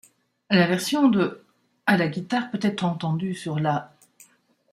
La 0.49 0.65
version 0.65 1.09
de' 1.09 1.45
à 1.85 1.95
la 1.95 2.07
guitare 2.07 2.49
peut 2.49 2.57
être 2.63 2.83
entendue 2.85 3.35
sur 3.35 3.59
la'. 3.59 3.91